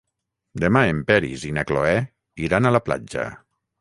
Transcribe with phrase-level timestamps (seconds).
[0.61, 1.93] Demà en Peris i na Cloè
[2.49, 3.29] iran a la platja.